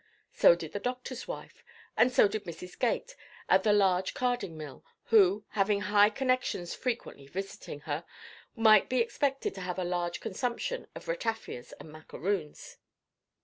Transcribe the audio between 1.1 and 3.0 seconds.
wife, and so did Mrs.